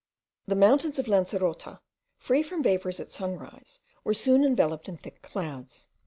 The 0.47 0.55
mountains 0.55 0.97
of 0.97 1.05
Lancerota, 1.07 1.79
free 2.17 2.41
from 2.41 2.63
vapours 2.63 2.99
at 2.99 3.11
sunrise, 3.11 3.81
were 4.03 4.15
soon 4.15 4.43
enveloped 4.43 4.89
in 4.89 4.97
thick 4.97 5.21
clouds. 5.21 5.89